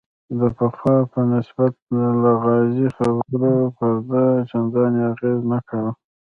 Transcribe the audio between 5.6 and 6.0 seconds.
کاوه.